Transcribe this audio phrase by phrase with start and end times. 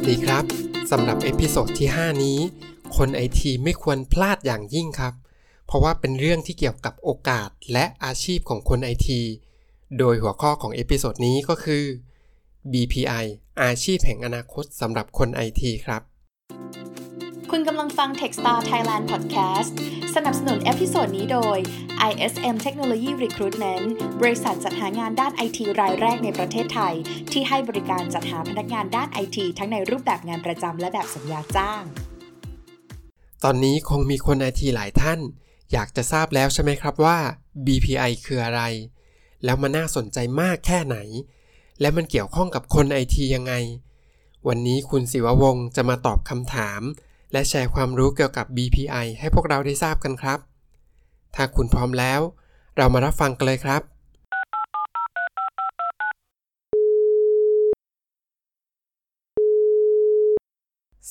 [0.00, 0.44] สดีครับ
[0.90, 2.38] สำหรับ episode ที่ 5 นี้
[2.96, 5.14] คนไอทีไม่ควรพลาดอย่างยิ่งครับ
[5.66, 9.20] เพราะว่าเป็นเรื่องที่เกี่ยวกับโอกาสและอาชีพของคนไอที
[9.98, 11.84] โดยหัวข้อของ episode นี้ก็คือ
[12.72, 13.24] BPI
[13.62, 16.02] อาชีพแห่งอนาคตสำหรับคนไอทีครับ
[17.54, 19.70] คุณกำลังฟัง Techstar Thailand Podcast
[20.14, 21.58] สนับสนุน episode นี้โดย
[22.10, 23.86] ISM Technology Recruitment
[24.20, 26.94] บริษัทจัดหางานด้านไอทีรายแรกในประเทศไทย
[27.32, 31.82] ที่ให้บริการจัดหาพนักงานด้านไอทีทั้งในรูปแบบงานประจำและแบบสัญญาจ้าง
[33.44, 35.20] ตอนนี้คงมีคนไอทีหลายท่าน
[35.72, 37.18] อยากจะทราบแล้วใช่ไหมครับว่า
[37.66, 38.62] BPI คืออะไร
[39.44, 40.96] แล้วมันน่าสนใจมากแค่ไหน
[41.80, 43.52] และมันเกี่ยวข้องกับคนไอทียังไง
[44.48, 46.82] วันนี้คุณศิววงศ์จะมาตอบคำถาม
[47.32, 50.38] และแชร์ความรู้เกี่ยวกับ BPI ให้พวกเราได้ทราบกันครับ
[51.34, 52.20] ถ้าคุณพร้อมแล้ว
[52.76, 53.82] เรามารับฟังกันเลยครับ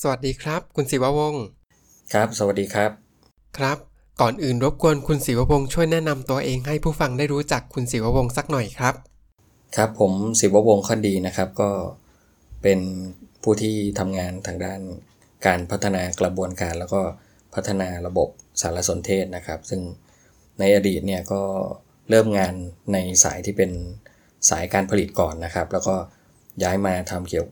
[0.00, 1.44] สวัสดีครับ คุณศิววงศ์
[2.12, 2.90] ครับ สวัสดีครับ
[3.58, 3.78] ครับ
[4.20, 8.94] ก่อนอื่นรบกวนคุณศิววงศ์ช่วยแนะนำตัวเองให้ผู้ฟังได้รู้จักคุณศิววงศ์สักหน่อยครับ
[9.76, 11.70] ครับผมศิววงศ์ข้อดีนะครับก็
[12.62, 12.78] เป็น
[13.42, 14.80] ผู้ที่ทำงานทางด้าน
[15.46, 17.00] การพัฒนากระบวนการแล้วก็
[17.54, 18.28] พัฒนาระบบ
[18.60, 19.80] สารสนเทศนะครับ ซึ่ง
[20.58, 21.42] ในอดีตเนี่ยก็
[22.10, 22.54] เริ่มงาน
[22.92, 23.70] ในสายที่เป็น
[24.50, 25.94] สายการผลิตก่อนนะครับ แล้วก็
[26.62, 27.46] ย้ายมาทำเกี่ยว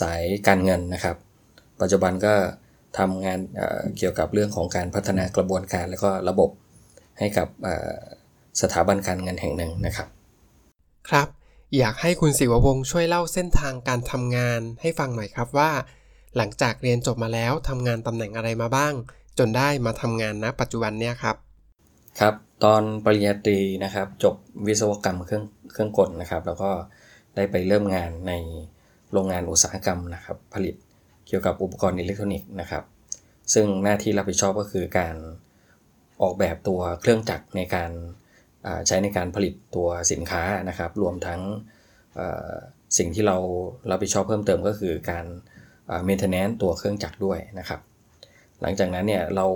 [0.00, 1.16] สายการเงินนะครับ
[1.80, 2.34] ปัจจุบันก็
[2.98, 6.50] ทำงานเเกี่ยวกับเรื่องของการพัฒนากระบวนการแล้วก็ระบบ
[7.18, 7.48] ให้กับ
[8.60, 10.08] สถาบันการเงินแห่งหนึ่งนะครับ
[11.08, 11.28] ครับ
[11.78, 15.70] อยากให้คุณศิววงศ์ช่วยเล่าเส้นทางการทำงานให้ฟังหน่อยครับว่า
[16.36, 18.94] หลังจากเรียนจบมาแล้วทำงานตำแหน่งอะไรมาบ้าง
[19.38, 21.36] จนได้มาทำงานณปัจจุบันเนี่ยครับ
[22.20, 24.34] ครับตอนปริญญาตรีนะครับจบ
[24.66, 26.70] วิศวกรรมเครื่องเครื่องกลนะครับ แล้วก็
[27.36, 28.32] ได้ไปเริ่มงานใน
[29.12, 30.74] โรงงานอุตสาหกรรมนะครับ ผลิต
[31.26, 32.84] เกี่ยวกับอุปกรณ์อิเล็กทรอนิกส์นะครับ
[33.54, 35.16] ซึ่งหน้าที่รับผิดชอบก็คือการ
[36.22, 37.90] ออกแบบตัวเครื่องจักรในการ
[38.86, 41.40] ใช้ในการผลิตตัวสินค้านะครับ รวมทั้ง
[42.98, 43.36] สิ่งที่เรา
[43.90, 45.26] รับผิดชอบเพิ่มเติมก็คือการ
[46.04, 47.80] เมนเทนแนนตัวเครื่องจักรด้วยนะครับ
[48.60, 49.46] หลังจากนั้นเนี่ยเรา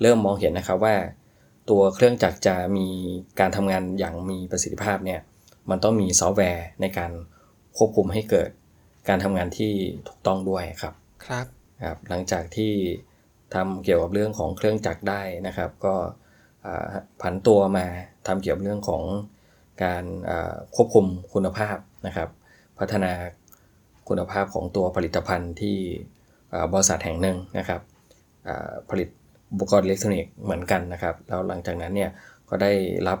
[0.00, 0.96] เริ่มมองเห็นนะครับว่า
[1.70, 2.86] ตัวเครื่องจักรจะมี
[3.40, 5.20] การทำงานอย่างมีประสิทธิภาพเนี่ย
[5.70, 7.10] มันต้องมีซอฟต์แวร์ในการ
[7.76, 8.50] ควบคุมให้เกิด
[9.08, 9.72] การทำงานที่
[10.08, 10.94] ถูกต้องด้วยครับ
[11.26, 11.46] ครับ
[11.84, 12.72] ครับหลังจากที่
[13.54, 15.94] ทำเกี่ยวกับเรื่องของเครื่องจักรได้นะครับ ก็
[16.66, 16.86] อ่า
[17.20, 17.86] ผันตัวมา
[18.26, 19.02] ทำเกี่ยวกับเรื่องของ
[19.84, 21.76] การอ่าควบคุมคุณภาพ
[22.06, 22.28] นะครับ
[22.78, 23.12] พัฒนา
[24.08, 25.76] คุณภาพของตัวผลิตภัณฑ์ที่
[26.72, 27.80] บริษัทแห่งหนึ่งนะครับ
[28.90, 29.08] ผลิต
[29.52, 32.10] อุปกรณ์อิเล็กทรอนิกส์เหมือนกันนะครับ แล้วหลังจากนั้นเนี่ย
[32.48, 32.72] ก็ได้
[33.08, 33.18] รับ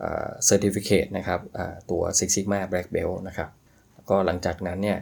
[0.00, 1.40] เซอร์ติฟิเคตนะครับ
[1.90, 3.50] ตัว Six Sigma Black Belt นะครับ
[4.10, 4.98] ก็หลังจากนั้นเนี่ย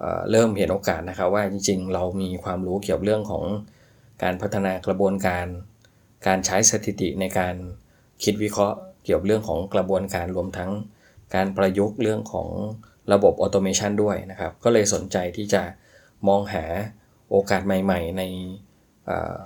[0.00, 3.44] เเริ่มเห็นโอกาสนะครับว่าจริงๆ เรามีความรู้เกี่ยวกับเรื่องของ
[4.22, 5.46] การพัฒนากระบวนการ
[6.26, 7.54] การใช้สถิติในการ
[8.22, 10.70] คิดวิเคราะห์ เกี่ยวกับเรื่องของกระบวนการรวมทั้ง
[11.34, 12.48] การประยุกต์เรื่องของ
[13.12, 15.62] ระบบ automation ด้วยนะครับ ก็เลยสนใจที่จะ
[16.28, 16.64] มองหา
[17.30, 18.22] โอกาสใหม่ ๆ ใน
[19.06, 19.40] เอ่อ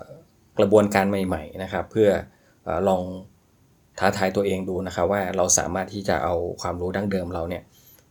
[0.59, 2.11] กระบวนการใหม่ ๆ นะครับ เพื่อ
[2.65, 3.03] เออลอง
[3.99, 7.63] ท้าทายตัวเองดูนะครับ ว่าเราสามารถที่จะเอาความรู้ดั้งเดิมเราเนี่ย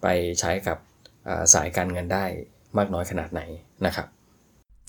[0.01, 0.07] ไป
[0.39, 0.77] ใช้กับ
[1.27, 2.25] อ่าสายการเงินได้
[2.77, 3.41] มากน้อยขนาดไหน
[3.85, 4.07] นะครับ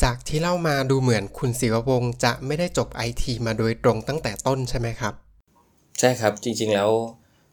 [0.02, 5.14] จากที่เล่ามาดูเหมือนคุณศิววงศ์จะไม่ได้จบไอทีมาโดยตรงตั้งแต่ต้นใช่ไหมครับ
[6.00, 6.90] ใช่ครับจริงๆแล้ว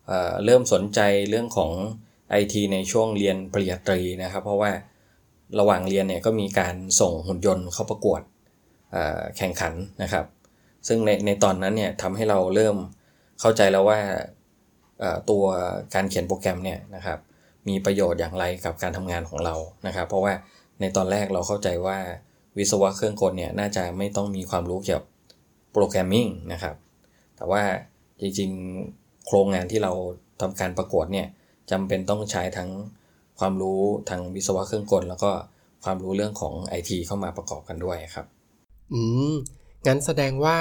[0.07, 0.99] เอ่อเริ่มสนใจ
[1.29, 1.71] เรื่องของ
[2.41, 4.71] IT ในช่วงเรียนปริญญาตรีนะครับ เพราะว่า
[5.59, 8.21] ระหว่างเรียนเนี่ยก็มีการส่งหุ่นยนต์เข้าประกวด
[9.37, 10.25] แข่งขันนะครับ
[10.87, 12.75] ซึ่งในในตอนนั้นเนี่ยทำให้เราเริ่ม
[13.39, 13.99] เข้าใจแล้วว่า
[15.29, 15.43] ตัว
[15.93, 17.19] การเขียนโปรแกรมเนี่ยนะครับ
[17.67, 19.55] มีประโยชน์อย่างไรกับการทำงานของเรา
[19.87, 20.33] นะครับ เพราะว่า
[20.79, 21.97] ในตอนแรกเราเข้าใจว่า
[22.57, 25.05] วิศวะเครื่องกลเนี่ยน่าจะไม่ต้องมีความรู้เกี่ยวกับ
[25.73, 26.75] โปรแกรมมิ่งนะครับ
[27.35, 27.63] แต่ว่า
[28.21, 29.91] จริงๆ โครงงานที่เรา
[30.41, 31.27] ทำการประกวดเนี่ย
[31.71, 32.69] จำเป็นต้องใช้ทั้ง
[33.39, 35.31] ความรู้ทางวิศวะเครื่องกล แล้วก็
[35.83, 38.25] ความรู้เรื่องของ IT เข้ามาประกอบกันด้วยครับ
[38.93, 39.01] อื
[39.31, 39.33] ม
[39.87, 40.57] งั้นแสดงว่า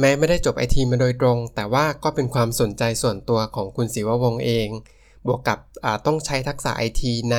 [0.00, 4.68] แม้ไม่ได้จบไอทีมาโดยตรง แต่ว่าก็เป็นความสนใจส่วนตัวของคุณศิววงศ์เอง
[5.26, 7.38] บวกกับอ่าต้องใช้ทักษะไอทีใน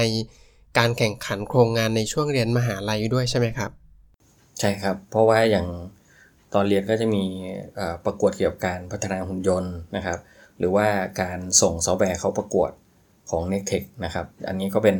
[0.77, 3.71] การแข่งขันโครงงานในช่วงเรียนมหาลัยด้วยใช่ไหมครับ
[4.59, 5.67] ใช่ครับ เพราะว่าอย่าง
[6.53, 7.23] ตอนเรียนก็จะมี
[7.75, 10.19] เอ่อประกวดเกี่ยวกับการพัฒนาหุ่นยนต์นะครับ
[10.59, 10.87] หรือว่า
[11.21, 12.71] การส่งซอฟต์แวร์เข้าประกวด
[13.33, 14.97] ของ n e c t e c h นะครับ อันนี้ก็เป็น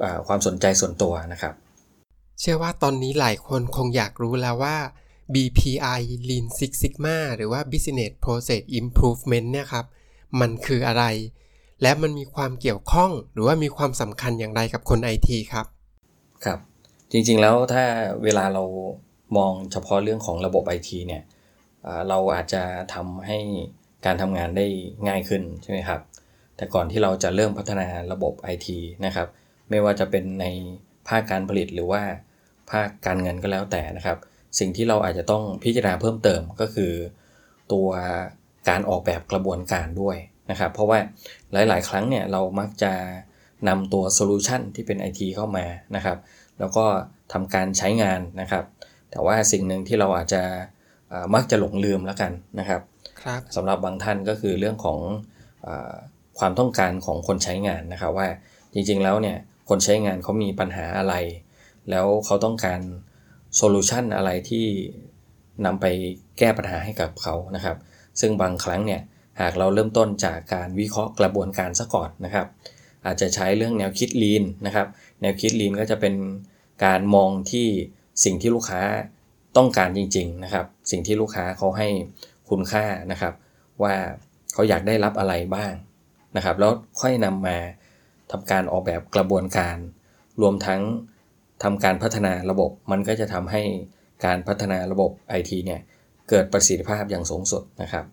[0.00, 1.54] เอ่อความสนใจส่วนตัวนะครับ
[2.40, 4.76] เชื่อว่าตอนนี้หลายคนคงอยากรู้แล้วว่า
[5.34, 9.86] BPI Lean Six Sigma หรือว่า Business Process Improvement เนี่ยครับ
[10.40, 11.04] มันคืออะไร
[11.82, 15.66] และมันมีความเกี่ยวข้องหรือว่ามีความสำคัญอย่างไรกับคนไอทีครับ
[16.44, 16.58] ครับ
[17.12, 17.84] จริงๆแล้วถ้า
[18.24, 18.64] เวลาเรา
[19.36, 21.22] มองเฉพาะเรื่องของระบบไอทีเนี่ย
[22.08, 22.62] เราอาจจะ
[22.94, 23.38] ทำให้
[24.06, 24.66] การทำงานได้
[25.08, 26.00] ง่ายขึ้นใช่ไหมครับ
[26.60, 29.28] แต่ก่อนที่เราจะเริ่มพัฒนาระบบไอทีนะครับ
[29.70, 30.46] ไม่ว่าจะเป็นใน
[31.08, 32.02] ภาคการผลิตหรือว่า
[32.70, 34.18] ภาคการเงินก็แล้วแต่นะครับ
[34.58, 36.92] สิ่งที่เราอาจจะต้องพิจารณาเพิ่มเติมก็คือ
[37.72, 37.88] ตัว
[38.68, 40.16] การออกแบบกระบวนการด้วย
[40.50, 40.98] นะครับ เพราะว่า
[41.68, 42.92] หลาย ๆ ครั้งเนี่ยเรามักจะ
[43.68, 45.66] นำตัวโซลูชันที่เป็น IT เข้ามา
[45.96, 46.18] นะครับ
[46.58, 46.84] แล้วก็
[47.32, 48.64] ทำการใช้งานนะครับ
[49.10, 50.42] แต่ว่าสิ่งหนึ่งที่เราอาจจะ
[51.34, 52.80] มักจะหลงลืมแล้วกันนะครับ
[53.28, 54.98] รบสำหรับบางท่านก็คือเรื่องของ
[55.66, 55.68] อ
[56.40, 58.28] ความต้องการของคนใช้งานนะครับว่า
[58.74, 59.36] จริงๆแล้วเนี่ย
[59.68, 61.14] คนใช้งานเขามีปัญหาอะไร
[61.90, 62.80] แล้วเขาต้องการ
[63.56, 64.66] โซลูชันอะไรที่
[65.64, 65.86] นำไป
[66.38, 67.76] แก้ปัญหาให้กับเขานะครับ
[68.20, 69.00] ซึ่งบางครั้งเนี่ย
[69.40, 72.46] หากเราเริ่มต้นจากการวิเคราะห์กระบวนการซะก่อนนะครับ
[73.06, 74.86] อาจจะใช้เรื่องแนวคิดลีนนะครับ
[75.20, 76.14] แนวคิดลีนก็จะเป็น
[76.84, 77.66] การมองที่
[78.24, 78.82] สิ่งที่ลูกค้า
[79.56, 81.88] ต้องการจริง ๆนะครับ สิ่งที่ลูกค้าเขาให้
[82.50, 83.34] คุณค่านะครับ
[83.82, 83.94] ว่า
[84.52, 85.72] เขาอยากได้รับอะไรบ้าง
[86.36, 87.56] นะครับ แล้วค่อยนำมา
[88.30, 89.76] ทำการออกแบบกระบวนการ
[90.40, 90.82] รวมทั้ง
[91.62, 93.62] ทำการพัฒนาระบบ มันก็จะทำให้
[94.24, 95.80] การพัฒนาระบบ IT เนี่ย
[96.28, 98.04] เกิดประสิทธิภาพอย่างสูงสุดนะครับ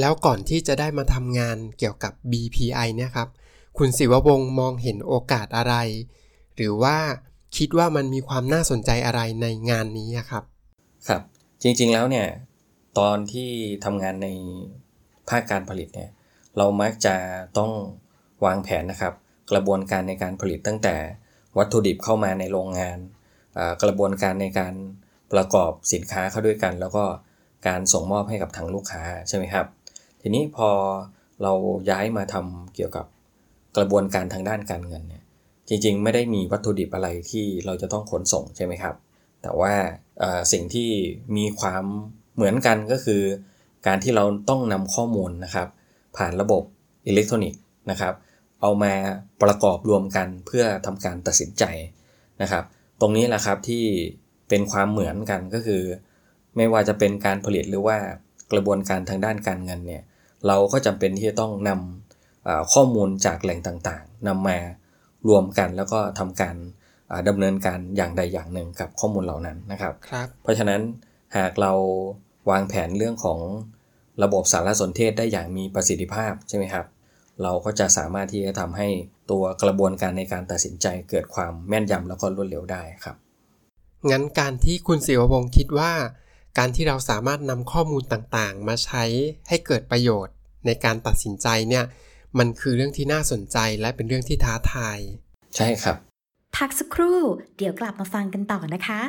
[0.00, 3.28] แล้วก่อนที่จะได้มาทำงานเกี่ยวกับ BPI เนี่ยครับ
[3.78, 5.74] คุณศิววงศ์มองเห็นโอกาสอะไร
[6.56, 6.96] หรือว่า
[7.56, 10.44] คิดว่ามันมีความน่าสนใจอะไรในงานนี้ครับ
[11.08, 11.22] ครับ
[11.62, 12.26] จริงๆแล้วเนี่ย
[12.98, 13.50] ตอนที่
[13.84, 14.28] ทำงานใน
[15.28, 16.10] ภาคการผลิตเนี่ย
[16.58, 17.16] เรามักจะ
[17.58, 17.70] ต้อง
[18.44, 19.14] วางแผนนะครับ
[19.50, 20.96] กระบวนการในการผลิตตั้งแต่
[21.58, 22.98] วัตถุดิบเข้ามาในโรงงาน
[23.82, 24.74] กระบวนการในการ
[25.32, 27.04] ประกอบสินค้าเข้าด้วยกัน แล้วก็
[27.68, 29.66] การส่งมอบให้กับทางลูกค้าใช่ไหมครับ
[30.20, 30.70] ทีนี้พอ
[31.42, 31.52] เรา
[31.90, 33.06] ย้ายมาทำเกี่ยวกับ
[33.76, 35.24] กระบวนการทางด้านการเงินเนี่ย
[35.68, 38.94] จริงๆ ไม่ได้มีวัตถุดิบอะไรที่เราจะต้องขนส่งใช่ไหมครับ
[39.42, 39.72] แต่ว่า
[40.52, 40.90] สิ่งที่
[41.36, 41.84] มีความ
[42.34, 43.22] เหมือนกันก็คือ
[43.86, 45.68] การที่เราต้องนำข้อมูลนะครับ
[46.16, 46.62] ผ่านระบบ
[47.06, 47.60] อิเล็กทรอนิกส์
[47.90, 48.14] นะครับ
[48.60, 48.94] เอามา
[49.42, 51.64] ประกอบรวมกันเพื่อทำการตัดสินใจ
[52.42, 52.64] นะครับ
[53.00, 53.84] ตรงนี้แหละครับที่
[54.48, 55.82] เป็นความเหมือนกันก็คือ
[56.56, 57.98] ไม่ว่าจะเป็นการผลิตหรือว่า
[58.52, 60.02] กระบวนการทางด้านการเงินเนี่ย
[60.46, 64.58] เราก็จำเป็นที่จะต้องนำข้อมูลจากแหล่งต่างๆนำมา
[65.28, 66.56] รวมกันแล้วก็ทำการ
[67.28, 70.80] ดำเนินการอย่างใดอย่างหนึ่งกับข้อมูลเหล่านั้นนะครับรบเพราะฉะนั้น
[71.36, 71.72] หากเรา
[72.50, 73.40] วางแผนเรื่องของ
[74.22, 76.86] ระบบสารสนเทศได้อย่างมีประสิทธิภาพใช่ไหมครับ
[77.42, 78.88] เราก็จะสามารถที่จะทำให้
[79.30, 83.16] ตัวกระบวนการในการตัดสินใจเกิดความแม่นยำแล้วก็รวดเร็วได้ครับ
[84.10, 85.92] งั้นการที่คุณศิววงศ์คิดว่า
[86.58, 89.04] การที่เราสามารถนำข้อมูลต่างๆ มาใช้
[89.48, 90.34] ให้เกิดประโยชน์
[90.66, 91.84] ในการตัดสินใจเนี่ย
[92.38, 94.98] มันคือเรื่องที่น่าสนใจและเป็นเรื่องที่ท้าทาย
[95.56, 95.96] ใช่ครับ
[96.56, 97.18] พักสักครู่
[97.56, 99.00] เดี๋ยวกลับมาฟังกันต่อนะคะ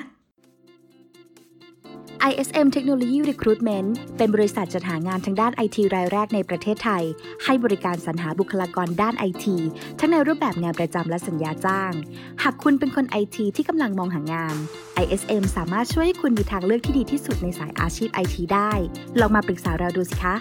[2.29, 7.03] ISM Technology Recruitment เป็นบริษัทจัดหางานทางด้านไอทีรายแรกในประเทศไทย
[7.43, 9.57] ให้บริการสรรหาบุคลากรด้านไอที
[9.99, 11.91] ทั้งในรูปแบบงานประจำและสัญญาจ้าง
[12.43, 14.55] หากคุณเป็นคนไอทีที่กำลังมองหางาน
[15.03, 18.71] ISM สามารถช่วยให้คุณมีทางเลือกที่ดีที่สุดในสายอาชีพไอทีได้
[19.19, 20.35] ลองมาปรึกษาเราดูสิคะ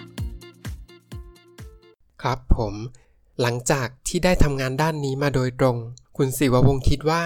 [2.23, 2.75] ครับผม
[3.41, 5.77] หลังจากที่ได้ทำงานด้านนี้มาโดยตรง
[6.17, 7.23] คุณศิววงศ์คิดว่า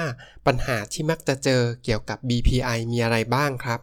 [0.47, 3.81] ปัญหาที่มักจะเจอเกี่ยวกับ BPI มีอะไรบ้างครับ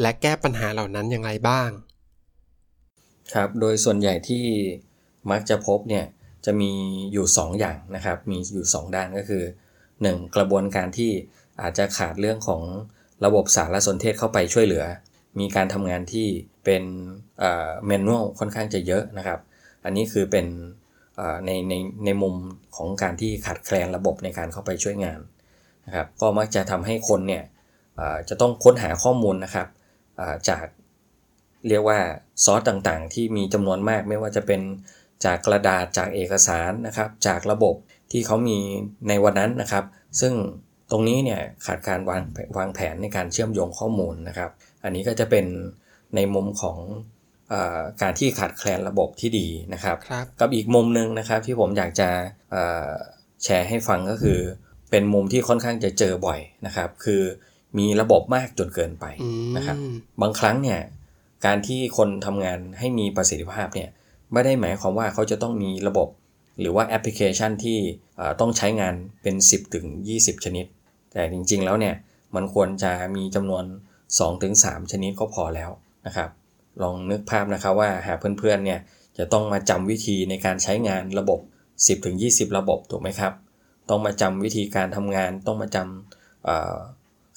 [0.00, 1.70] และแก้ปัญหาเหล่านั้นอย่างไรบ้าง
[3.34, 4.44] ครับ โดยส่วนใหญ่ที่
[5.30, 6.04] มักจะพบเนี่ย
[6.46, 6.70] จะมี
[7.12, 9.42] อยู่ 2 อย่างนะครับ มีอยู่ 2 ด้านก็คือ
[9.88, 10.36] 1.
[10.36, 11.10] กระบวนการที่
[11.62, 12.62] อาจจะขาดเรื่องของ
[13.24, 14.84] ระบบสารสนเทศเข้าไปช่วยเหลือ
[15.40, 16.26] มีการทำงานที่
[16.64, 16.82] เป็น
[17.86, 19.40] เมนนวลค่อนข้างจะเยอะนะครับ
[19.84, 20.46] อันนี้คือเป็น
[21.46, 22.34] ในในในมุม
[22.76, 25.20] ของการที่ขาดแคลนระบบในการเข้าไปช่วยงาน
[25.86, 27.44] นะครับ ก็มักจะทำให้คนเนี่ย
[28.28, 29.68] จะต้องค้นหาข้อมูลนะครับ
[30.48, 30.66] จาก
[31.68, 31.98] เรียกว่า
[32.44, 34.60] ซอสต่างๆ ที่มีจำนวนมากไม่ว่าจะเป็น
[35.24, 37.74] จากกระดาษจากเอกสารนะครับ จากระบบ
[38.12, 38.58] ที่เขามี
[39.08, 39.84] ในวันนั้นนะครับ
[40.20, 40.34] ซึ่ง
[40.90, 42.22] ตรงนี้เนี่ยขาดการวาง
[42.58, 44.50] วางแผนในการเชื่อมโยงข้อมูลนะครับ
[44.84, 45.46] อันนี้ก็จะเป็น
[46.16, 46.78] ในมุมของ
[48.02, 52.08] การที่ขาดแคลนระบบที่ดีนะครับรบกับอีกมุมหนึ่งนะครับที่ผมอยากจะ
[53.44, 54.38] แชร์ให้ฟังก็คือ
[54.90, 57.22] เป็นมุมที่ค่อนข้างจะเจอบ่อยนะครับ คือ
[57.78, 59.04] มีระบบมากจนเกินไป
[59.56, 59.76] นะครับ
[60.22, 60.80] บางครั้งเนี่ย
[61.46, 63.88] การที่คนทำงานให้มีประสิทธิภาพเนี่ย
[64.32, 66.08] ไม่ได้หมายความว่าเขาจะต้องมีระบบ
[66.60, 67.78] หรือว่าแอปพลิเคชันที่
[68.40, 69.86] ต้องใช้งานเป็น 10 ถึง
[70.16, 70.66] 20 ชนิด
[71.12, 71.94] แต่จริงๆแล้วเนี่ย
[72.34, 73.64] มันควรจะมีจำนวน
[74.28, 75.70] 2-3ชนิดก็พอแล้ว
[76.06, 76.30] นะครับ
[76.82, 78.80] ลองนึกภาพนะครับว่าหากเพื่อนๆเนี่ย
[79.18, 81.40] จะต้องมาจำวิธีในการใช้งานระบบ
[81.98, 83.32] 10-20 ระบบถูกไหมครับ
[83.88, 85.78] ต้องมาจำวิธีการทำงาน ต้องมาจ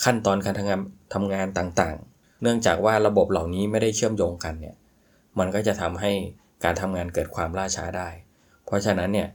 [0.04, 0.82] ขั้นตอนการทำงาน
[1.14, 4.76] ทำงานต่างๆ เนื่องจากว่าระบบเหล่านี้ไม่ได้เชื่อมโยงกันเนี่ย
[5.40, 6.12] มันก็จะทำให้
[6.64, 8.10] การทำงานเกิดความล่าช้าได้
[8.66, 9.30] เพราะฉะนั้นเนี่ย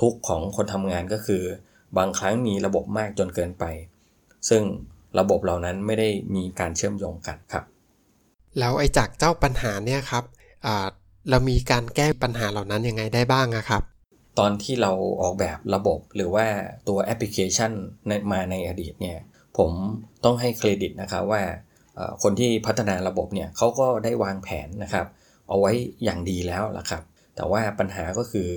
[0.00, 1.42] ทุกของคนทำงานก็คือ
[1.98, 3.64] บางครั้งมีระบบมากจนเกินไป
[4.48, 4.62] ซึ่ง
[5.18, 7.64] ระบบเหล่านั้นไม่ได้มีการเชื่อมโยงกันครับ
[8.58, 10.24] แล้วไอ้จากเจ้าปัญหาเนี่ยครับ
[11.30, 13.82] เรามีการแก้ปัญหาเหล่านั้นยังไงได้บ้างครับ
[14.38, 16.46] ตอนที่เราออกแบบระบบหรือว่า
[16.88, 17.72] ตัวแอปพลิเคชัน
[18.32, 19.18] มาในอดีตเนี่ย
[19.56, 19.70] ผม
[20.24, 21.42] ต้องให้เครดิตนะครับว่า
[22.22, 25.06] คนที่พัฒนาระบบเนี่ยเขาก็ได้วางแผนนะครับ
[25.48, 25.72] เอาไว้
[26.04, 27.02] อย่างดีแล้วล่ะครับ
[27.36, 28.48] แต่ว่าปัญหาก็คือ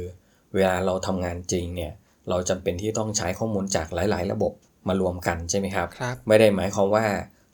[0.56, 1.94] เวลาเราทำงานจริงเนี่ย
[2.30, 4.54] เราจำเป็นที่ต้องใช้ข้อมูลจากหลาย ๆ ระบบ
[4.88, 7.06] มารวมกันใช่ไหมครับรบไม่ได้หมายความว่า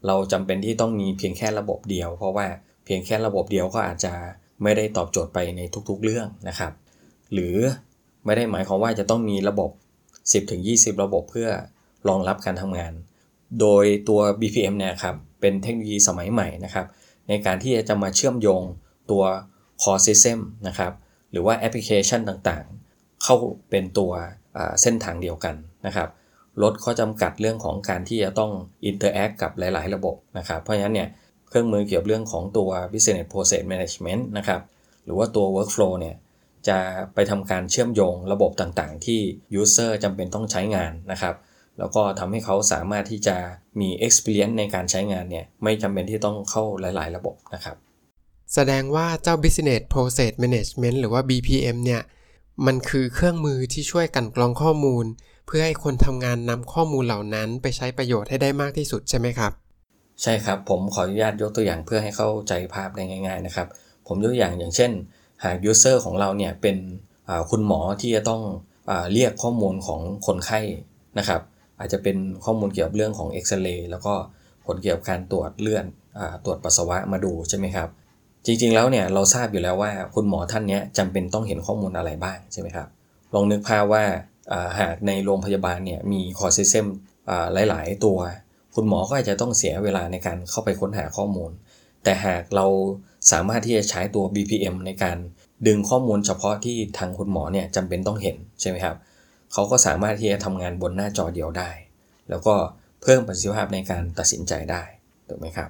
[0.08, 2.48] เราจำเป็นที่ต้องมีเพียงแค่ระบบเดียว เพราะว่า
[2.86, 4.14] เพียงแค่ระบบเดียวก็อาจจะ
[4.64, 6.74] ไม่ได้ตอบโจทย์ไปในทุกๆเรื่องนะครับ
[7.34, 7.56] หรือ
[8.26, 9.72] ไม่ได้หมายความว่าจะต้องมีระบบ
[10.32, 11.50] 10-20 ระบบเพื่อ
[12.10, 12.94] รองรับการทำงาน
[13.60, 16.88] โดยตัว BPM เนี่ยครับเป็นเทคโนโลยีสมัยใหม่นะครับ
[17.28, 18.64] ในการที่จะมาเชื่อมโยง
[19.12, 19.24] ตัว
[19.82, 20.94] Core System นะครับ
[21.32, 23.36] หรือว่าแอปพลิเคชันต่างๆ เข้า
[23.70, 24.12] เป็นตัว
[24.82, 26.10] เส้นทางเดียวกันนะครับ
[26.64, 28.52] ลดข้อจำกัดเรื่องของการที่จะต้อง
[28.86, 31.10] interact กับหลาย ๆ ระบบนะครับเพราะฉะนั้นเนี่ย
[31.50, 34.62] เครื่องมือเกี่ยวกับเรื่องของตัว business process management นะครับ
[35.04, 36.16] หรือว่าตัว workflow เนี่ย
[36.68, 36.78] จะ
[37.14, 39.20] ไปทำการเชื่อมโยงระบบต่างๆ ที่
[39.62, 41.36] user จำเป็นต้องใช้งานนะครับ
[41.80, 43.36] แล้วก็ทำให้เขาสามารถที่จะ
[43.80, 47.76] มี experience ในการใช้งานเนี่ย ไม่จำเป็นที่ต้องเข้าหลาย ๆ ระบบนะครับ
[48.54, 52.02] แสดงว่าเจ้า business process management หรือว่า BPM เนี่ย
[52.66, 55.06] มันคือเครื่องมือที่ช่วยกันกรองข้อมูล
[55.48, 59.52] เพื่อให้คนทำงานนำข้อมูลเหล่านั้นไปใช้ประโยชน์ให้ได้มากที่สุดใช่ไหมครับ
[60.22, 63.68] ใช่ครับ ผมขออนุญาตยกตัวอย่างเพื่อให้เข้าใจภาพได้ง่าย ๆ นะครับ
[64.08, 64.92] ผมยกตัวอย่างอย่างเช่น
[65.44, 66.78] หาก user ของเราเนี่ยเป็น
[67.50, 68.42] คุณหมอที่จะต้อง
[68.90, 70.60] อเรียกข้อมูลของคนไข้
[71.20, 71.42] นะครับ
[71.80, 74.14] อาจจะเป็นข้อมูลเกี่ยวกับเรื่องของเอ็กซเรย์แล้วก็
[74.66, 75.86] ผลเกี่ยวกับการตรวจเลือด
[76.46, 77.90] ตรวจปัสสาวะมาดูใช่ไหมครับ
[78.46, 82.88] จริงๆแล้วเนี่ยเราทราบอยู่แล้วว่าคุณหมอท่านนี้จำเป็นต้องเห็นข้อมูลอะไรบ้างใช่ไหมครับ
[83.34, 84.04] ลองนึกภาพว่า
[84.80, 86.88] หากในโรงพยาบาลเนี่ยมี Core System
[87.70, 88.18] หลาย ๆ ตัว
[88.76, 91.52] คุณหมอก็อาจจะต้องเสียเวลาในการเข้าไปค้นหาข้อมูล
[92.04, 92.66] แต่หากเรา
[93.32, 95.18] สามารถที่จะใช้ตัว BPM ในการ
[95.68, 98.96] ดึงข้อมูลเฉพาะที่ทางคุณหมอเนี่ยจำเป็นต้องเห็นใช่ไหมครับ
[99.56, 101.70] เขาก็สามารถที่จะทำงานบนหน้าจอเดียวได้
[102.30, 102.56] แล้วก็
[103.02, 104.84] เพิ่มประสิทธิภาพในการตัดสินใจได้
[105.30, 105.70] ถูกไหมครับ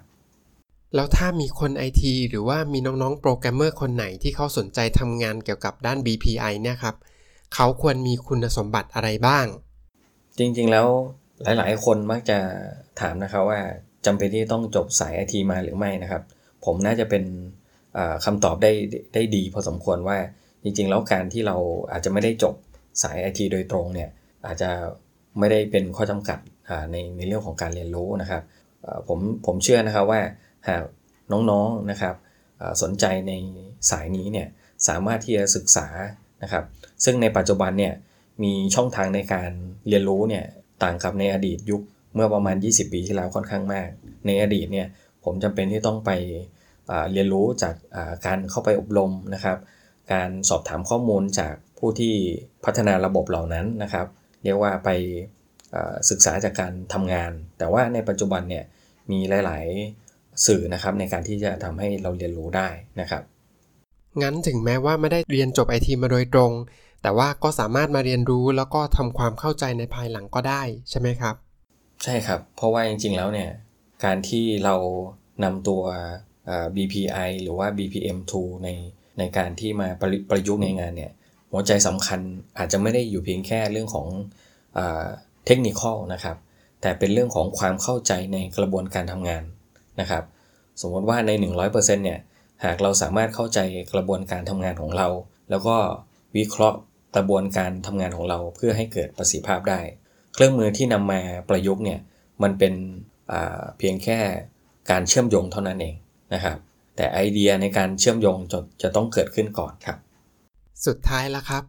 [0.96, 6.96] แล้วถ้ามีคนไอทีหรือว่ามีน้องๆโปรแกรมเมอร์คนไหนที่เขาสนใจทำงานเกี่ยวกับด้าน BPI เนี่ยครับ
[7.56, 9.46] เขาควรมีคุณสมบัติอะไรบ้าง
[10.38, 10.88] จริงๆแล้ว
[11.44, 12.38] หลายๆ คนมักจะ
[13.00, 13.60] ถามนะครับว่า
[14.06, 16.24] จำเป็นที่ต้องจบสายไอทีมาหรือไม่นะครับ
[16.66, 17.24] ผมน่าจะเป็น
[18.26, 18.72] คำตอบได้
[19.14, 20.18] ได้ดีพอสมควรว่า
[20.64, 21.56] จริงๆ แล้วการที่เรา
[21.92, 22.56] อาจจะไม่ได้จบ
[23.02, 24.10] สายไอทีโดยตรงเนี่ย
[24.46, 24.70] อาจจะ
[25.40, 26.40] ไม่ได้เป็นข้อจำกัด
[26.92, 28.44] ในในเรื่องของการเรียนรู้นะครับ
[29.08, 30.22] ผมผมเชื่อนะครับว่า
[30.68, 30.84] หาก
[31.32, 32.16] น้องๆนะครับ
[32.82, 33.34] สนใจใน
[33.90, 34.48] สายนี้เนี่ย
[34.88, 35.88] สามารถที่จะศึกษา
[36.44, 36.64] นะครับ
[37.04, 37.94] ซึ่งในปัจจุบันเนี่ย
[38.44, 39.52] มีช่องทางในการ
[39.88, 40.46] เรียนรู้เนี่ย
[40.84, 41.82] ต่างกับในอดีตยุค
[42.14, 43.90] เมื่อประมาณ 20 ปีที่แล้วค่อนข้างมาก
[44.26, 44.88] ในอดีตเนี่ย
[45.24, 46.12] ผมจำเป็นที่ต้องไป
[47.12, 47.76] เรียนรู้จาก
[48.26, 49.58] การเข้าไปอบรมนะครับ
[50.14, 52.16] การสอบถามข้อมูลจาก ผู้ที่
[52.66, 54.08] พัฒนาระบบเหล่านั้นนะครับ
[54.44, 54.90] เรียกว่าไป
[56.10, 58.66] ศึกษาจากการทำงาน แต่ว่าในปัจจุบันเนี่ย
[59.12, 59.66] มีหลาย
[60.06, 62.70] ๆ สื่อนะครับในการที่จะทำให้เราเรียนรู้ได้
[63.02, 63.24] นะครับ
[64.22, 66.52] งั้นถึงแม้ว่าไม่ได้เรียนจบไอทีมาโดยตรง
[67.02, 71.36] แต่ว่าก็สามารถมาเรียนรู้แล้วก็ทำความเข้าใจในภายหลังก็ได้ใช่ไหมครับ
[72.04, 73.50] ใช่ครับ เพราะว่าจริง ๆ แล้วเนี่ย
[74.04, 74.76] การที่เรา
[75.44, 75.82] นำตัว
[76.76, 78.70] BPI หรือว่า BPM2 ใน
[79.20, 81.12] ในการที่มาประประยุกต์ในงานเนี่ย
[81.52, 82.20] หัวใจสำคัญ
[82.58, 84.08] อาจจะไม่ได้อยู่เพียงแค่เรื่องของ
[85.46, 85.82] เทคนิค
[86.14, 86.38] นะครับ
[86.82, 89.44] แต่เป็นเรื่องของความเข้าใจในกระบวนการทำงาน
[90.00, 90.24] นะครับ
[90.82, 91.32] สมมติว่าใน
[91.64, 92.20] 100%เนี่ย
[92.64, 93.60] หากเราสามารถเข้าใจ
[93.94, 95.08] กระบวนการทำงานของเรา
[95.50, 95.76] แล้วก็
[96.38, 96.80] วิเคราะห์
[97.16, 99.82] กระบวนการทำงานของเราเพื่อให้เกิดประสิทธิภาพได้
[100.34, 102.00] เครื่องมือที่นำมาประยุกต์เนี่ย
[102.44, 102.74] มันเป็น
[103.78, 104.20] เพียงแค่
[104.92, 105.96] การเชื่อมโยงเท่านั้นเอง
[106.34, 106.58] นะครับ
[106.96, 109.98] แต่ไอเดียในการเชื่อมโยงจะจะต้องเกิดขึ้นก่อนครับ
[110.86, 111.64] สุดท้ายละครับ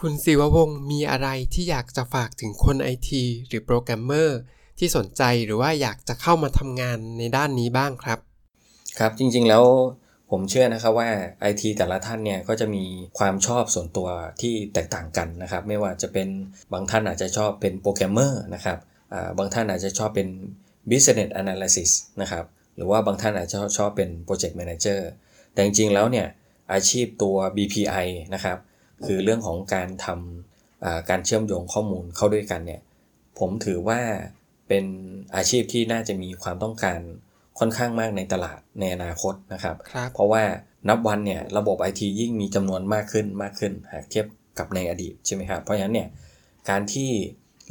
[0.00, 4.38] คุณศิววงศ์มีอะไรที่อยากจะฝากถึงคนไอทีหรือโปรแกรมเมอร์
[4.78, 8.18] ที่สนใจหรือว่าอยากจะเข้ามาทำงานในด้านนี้บ้างครับ
[8.98, 9.64] ครับจริงๆแล้ว
[10.30, 11.08] ผมเชื่อนะครับว่า
[11.50, 12.84] IT แต่ละท่านเนี่ยก็จะมี
[13.18, 14.08] ความชอบส่วนตัว
[14.40, 16.28] ที่แตกต่างกันนะครับ ไม่ว่าจะเป็น
[16.72, 18.78] บางท่านอาจจะชอบเป็นโปรแกรมเมอร์นะครับ
[19.38, 20.28] บางท่านอาจจะชอบเป็น
[20.90, 22.44] business analysis นะครับ
[22.76, 25.00] หรือว่าบางท่านอาจจะชอบเป็น Project Manager
[25.52, 26.26] แต่จริงๆแล้วเนี่ย
[26.72, 28.58] อาชีพตัว BPI นะครับ
[29.06, 32.80] คือเรื่องของการทำการเชื่อมโยงข้อมูลเข้าด้วยกันเนี่ย
[33.38, 34.00] ผมถือว่า
[34.68, 34.84] เป็น
[35.36, 37.00] อาชีพที่น่าจะมีความต้องการ
[37.58, 40.42] ค่อนข้างมากในตลาดในอนาคตนะครับครับเพราะว่า
[40.88, 44.26] นับวันเนี่ยระบบไอทียิ่งมีจำนวนมากขึ้นมากขึ้น หากเทียบ
[44.58, 46.08] กับในอดีตใช่ไหมครับ เพราะฉะนั้นเนี่ย
[46.70, 47.10] การที่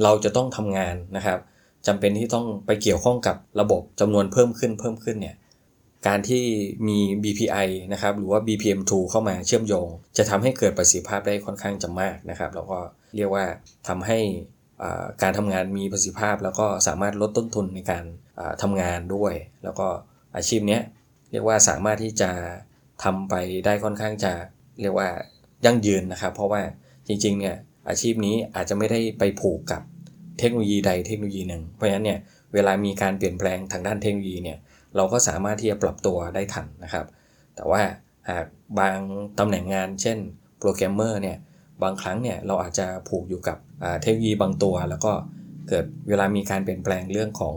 [0.03, 1.39] เราจะต้องทำงานนะครับ
[1.87, 5.35] จำเป็นที่ต้องไปเกี่ยวข้องกับระบบจำนวนเพิ่มขึ้นเพิ่มขึ้นเนี่ย
[6.07, 6.43] การที่
[6.87, 12.79] มี BPI นะครับหรือว่า BPM2 เข้ามาเชื่อมโยง จะทำให้เกิดประสิทธิภาพได้ค่อนข้างจะมากนะครับแล้วก็
[13.15, 13.45] เรียกว่า
[13.87, 14.19] ทำให้
[15.23, 18.03] การทำงานมีประสิทธิภาพ แล้วก็สามารถลดต้นทุนในการ
[18.39, 19.33] อ่าทำงานด้วย
[19.63, 19.87] แล้วก็
[20.35, 20.79] อาชีพนี้
[21.31, 22.31] เรียกว่าสามารถที่จะ
[23.03, 24.33] ทำไปได้ค่อนข้างจะ
[24.81, 25.09] เรียกว่า
[25.65, 26.61] ยั่งยืนนะครับ เพราะว่า
[27.07, 27.55] จริงๆเนี่ย
[27.89, 29.81] อาชีพนี้อาจจะไม่ได้ไปผูกกับ
[30.39, 32.19] เทคโนโลยีใดเทคโนโลยีหนึ่ง เพราะฉะนั้นเนี่ย
[32.53, 34.57] เวลามีการเปลี่ยนแปลงทางด้านเทคโนโลยีเนี่ย
[34.95, 37.05] เราก็สามารถที่จะปรับตัวได้ทันนะครับ
[37.55, 37.81] แต่ว่า
[38.29, 38.45] หาก
[38.79, 38.97] บาง
[39.39, 40.17] ตำแหน่งงาน เช่น
[40.59, 41.37] โปรแกรมเมอร์เนี่ย
[41.83, 43.57] บางครั้งเนี่ยเราอาจจะผูกอยู่กับ
[44.01, 45.11] เทคโนโลยีบางตัว แล้วก็
[45.69, 47.55] เกิดเวลามีการเปลี่ยนแปลงเรื่องของ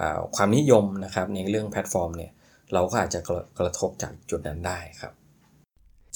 [0.00, 0.02] อ
[0.36, 2.32] ความนิยมนะครับในเรื่องแพลตฟอร์มเนี่ย
[2.72, 5.12] เราก็อาจจะกระกระทบจากจุดนั้นได้ครับ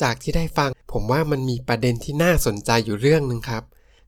[0.02, 3.64] จากที่ได้ฟังผมว่ามันมีประเด็นที่น่าสนใจอยู่เรื่องหนึ่งครับ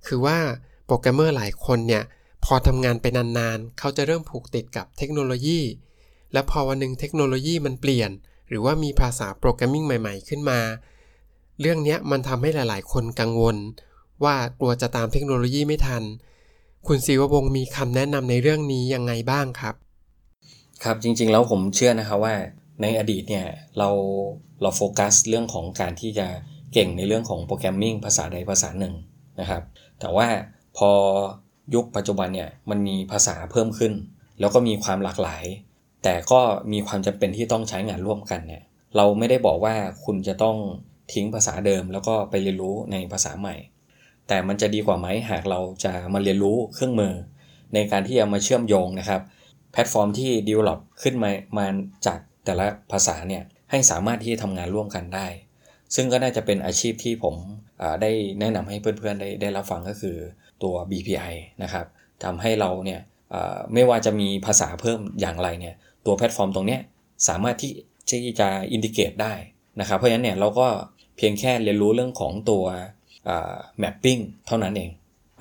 [0.06, 0.38] คือว่า
[0.86, 2.02] โปรแกรมเมอร์หลายคนเนี่ย
[2.44, 5.60] พอทำงานไปนานๆ เขาจะเริ่มผูกติดกับเทคโนโลยี
[6.32, 8.10] และพอวันหนึ่งเทคโนโลยีมันเปลี่ยน
[8.48, 10.60] หรือว่ามีภาษา programming ใหม่ ๆ ขึ้นมา
[11.60, 13.56] เรื่องนี้มันทำให้หลาย ๆ คนกังวล
[14.24, 16.02] ว่ากลัวจะตามเทคโนโลยีไม่ทัน
[16.86, 19.74] คุณศิววงศ์มีคำแนะนำในเรื่องนี้ยังไงบ้างครับ
[20.84, 22.34] ครับจริงๆแล้วผมเชื่อนะครับว่า
[22.82, 23.46] ในอดีตเนี่ย
[23.78, 23.88] เรา
[24.62, 26.26] เราโฟกัสเรื่องของการที่จะ
[26.72, 28.94] เก่งในเรื่องของ programming ภาษาใดภาษาหนึ่ง
[29.40, 29.62] นะครับ
[30.00, 30.26] แต่ว่า
[30.76, 30.90] พอ
[31.74, 33.92] ยุคปัจจุบันเนี่ยมันมีภาษาเพิ่มขึ้น
[34.40, 35.44] แล้วก็มีความหลากหลาย
[36.02, 36.40] แต่ก็
[36.72, 38.62] มีความจำเป็นที่ต้องใช้งานร่วมกันเนี่ย
[38.96, 40.56] เราไม่ได้บอกว่าคุณจะต้อง
[41.12, 43.56] ทิ้งภาษาเดิม แล้วก็ไปเรียนรู้ในภาษาใหม่
[44.28, 47.14] แต่มันจะดีกว่าไหมหากเราจะมาเรียนรู้เครื่องมือ
[47.74, 49.20] ในการที่จะมาเชื่อมโยงนะครับ
[49.72, 51.66] แพลตฟอร์มที่ develop ขึ้นมามา
[52.06, 55.26] จากแต่ละภาษาเนี่ยให้สามารถที่จะทำงานร่วมกันได้
[55.94, 57.34] ซึ่งก็น่าจะเป็นอาชีพที่ผม
[58.02, 60.16] ได้แนะนำให้เพื่อนๆได้ได้รับฟังก็คือ
[60.62, 61.86] ตัว BPI นะครับ
[62.24, 63.00] ทำให้เราเนี่ย
[63.72, 65.74] ไม่ว่าจะมีภาษาเพิ่มอย่างไรเนี่ย
[66.06, 66.78] ตัวแพลตฟอร์มตรงนี้
[67.28, 67.72] สามารถที่
[68.08, 69.32] ที่จะ integrate ได้
[69.80, 70.66] นะครับ เพราะฉะนั้นเนี่ยเราก็
[71.16, 72.64] เพียงแค่เรียนรู้เรื่องของตัว
[73.28, 74.90] อ่า mapping เท่านั้นเอง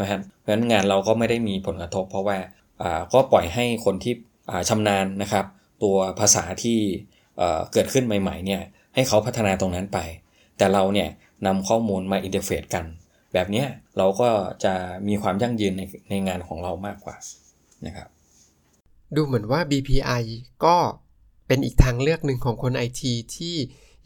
[0.02, 2.38] นะครับเพราะฉะนั้นงานเราก็ไม่ได้มีผลกระทบ เพราะว่า
[3.14, 4.14] ก็ปล่อยให้คนที่
[4.52, 5.46] อ่าชำนาญนะครับ
[5.84, 6.80] ตัวภาษาที่
[7.74, 8.62] เกิดขึ้นใหม่ๆเนี่ย
[8.96, 10.00] ให้เขาพัฒนาตรงนั้นไป
[10.58, 11.10] แต่เราเนี่ย
[11.46, 12.86] นำข้อมูลมา interface กัน
[13.34, 13.64] แบบนี้
[13.98, 14.30] เราก็
[14.64, 14.74] จะ
[15.08, 17.16] มีความยั่งยืนในในงานของเรามากกว่า
[17.86, 18.08] นะครับ
[19.16, 20.24] ดูเหมือนว่า BPI
[20.66, 20.78] ก็
[21.48, 23.02] เป็นอีกทางเลือกหนึ่งของคน IT
[23.36, 23.56] ที่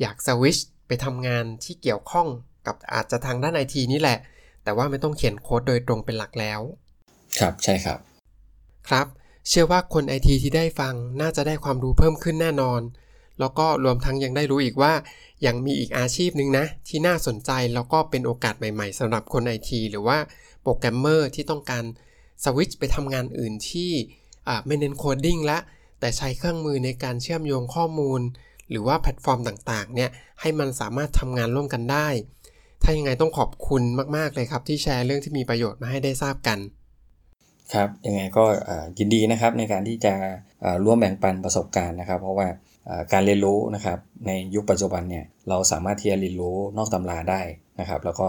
[0.01, 2.27] อยากสวิชไปทำงานที่เกี่ยวข้อง
[2.67, 4.17] กับอาจจะทางด้าน IT นี่แหละ
[4.63, 6.59] แต่ว่าไม่ต้องเขียนโค้ดโดยตรงเป็นหลักแล้ว
[7.39, 7.99] ครับใช่ครับ
[8.89, 9.07] ครับ
[9.49, 12.81] เชื่อว่าคน IT ที่ได้ฟังน่าจะได้ความรู้เพิ่มขึ้นแน่นอน
[13.39, 14.93] แล้วก็รวมทั้งยังได้รู้อีกว่า
[15.45, 20.17] ยังมีอีกอาชีพหนึ่งนะ ที่น่าสนใจแล้วก็เป็นโอกาสใหม่ๆสำหรับคน IT หรือว่า
[20.61, 21.83] โปรแกรมเมอร์ที่ต้องการ
[22.43, 24.24] สวิตช์ไปทำงานอื่นที่อ่า
[24.65, 25.57] ไม่เน้น coding ละ
[25.99, 28.21] แต่ใช้เครื่องมือในการเชื่อมโยงข้อมูล
[28.69, 30.09] หรือว่าแพลตฟอร์มต่างๆเนี่ย
[30.41, 32.07] ให้มันสามารถทำงานร่วมกันได้
[32.83, 33.81] ถ้ายังไงต้องขอบคุณ
[34.17, 36.59] มากๆเลยครับ ที่แชร์เรื่องที่มีประโยชน์มาให้ได้ทราบกัน
[37.73, 38.43] ครับยังไงก็
[38.97, 40.13] ยินดีนะครับในการที่จะ
[40.85, 42.47] ร่วมแบ่งปันประสบการณ์นะครับ เพราะว่า
[43.13, 47.41] การเรียนรู้นะครับในยุคปัจจุบันเนี่ยเราสามารถที่จะเรียนรู้นอกตำราได้
[47.79, 48.27] นะครับ แล้วก็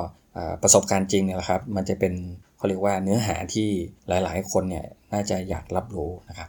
[0.62, 2.12] ประสบการณ์จริงเนี่ยนะครับ มันจะเป็น
[2.56, 3.68] เขาเรียกว่าเนื้อหาที่
[4.08, 6.48] หลายๆ คนเนี่ยน่าจะอยากรับรู้นะครับ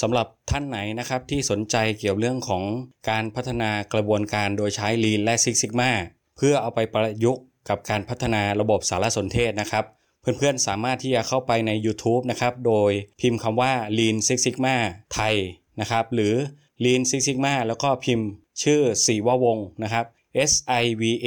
[0.00, 2.62] สำหรับท่านไหนนะครับที่สนใจเกี่ยวเรื่องของ
[3.10, 5.90] การพัฒนากระบวนการโดยใช้ Lean และ Six Sigma
[6.36, 9.84] เพื่อเอาไปประยุกต์กับการพัฒนาระบบสารสนเทศนะครับ
[10.20, 14.76] เพื่อนๆ สามารถที่จะเข้าไปใน YouTube นะครับ โดยพิมพ์คำว่า Lean Six Sigma
[15.14, 15.34] ไทย
[15.80, 16.34] นะครับ หรือ
[16.84, 18.28] Lean Six Sigma แล้วก็พิมพ์
[18.62, 20.04] ชื่อสีววงนะครับ
[20.50, 21.26] S I V A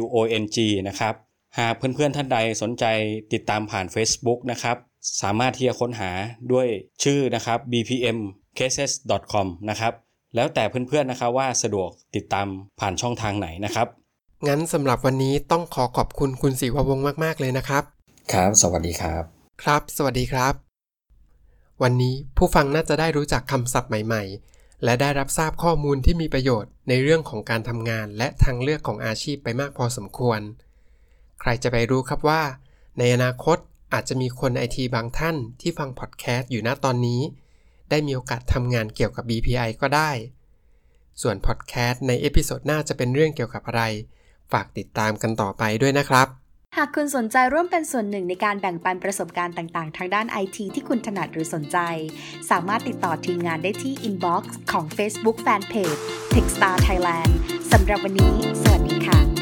[0.00, 0.56] W O N G
[0.88, 1.14] นะครับ
[1.58, 2.84] หากเพื่อนๆท่านใดสนใจ
[3.32, 4.76] ติดตามผ่าน Facebook นะครับ
[5.22, 6.10] สามารถที่จะค้นหา
[6.52, 6.66] ด้วย
[7.04, 8.18] ชื่อนะครับ bpm
[8.58, 8.92] cases
[9.32, 9.92] com นะครับ
[10.34, 12.46] แล้วแต่เพื่อนๆนะครับว่าสะดวกติดตาม
[12.80, 13.86] ผ่านช่องทางไหนนะครับ
[14.48, 17.82] งั้นสำหรับวันนี้ต้องขอขอบคุณคุณศิววงศ์มากๆเลยนะครับ
[18.32, 19.22] ครับ สวัสดีครับ
[19.62, 20.54] ครับ สวัสดีครับ
[21.82, 24.22] วันนี้ผู้ฟังน่าจะได้รู้จักคำศัพท์ใหม่
[24.54, 30.40] ๆ และได้รับทราบข้อมูลที่มีประโยชน์ในเรื่องของการทำงานและทางเลือกของอาชีพไปมากพอสมควร
[31.40, 32.42] ใครจะไปรู้ครับว่า
[32.98, 33.58] ในอนาคต
[33.92, 37.20] อาจจะมีคนไอทีบางท่านที่ฟังพอดแคสต์อยู่ณตอนนี้
[37.90, 40.10] ได้มีโอกาสทำงานเกี่ยวกับ BPI ก็ได้
[41.22, 43.82] ส่วนพอดแคสต์ใน episode หน้าจะเป็นเรื่องเกี่ยวกับอะไร
[44.52, 46.28] ฝากติดตามกันต่อไปด้วยนะครับ
[46.76, 51.78] หากคุณสนใจร่วมเป็นส่วนหนึ่งในการแบ่งปันประสบการณ์ต่างๆ ทางด้านไอทีที่คุณถนัดหรือสนใจ
[52.50, 56.00] สามารถติดต่อทีมงานได้ที่ inbox ของ Facebook Fanpage
[56.34, 57.32] Techstar Thailand
[57.72, 59.37] สำหรับวันนี้ สวัสดีค่ะ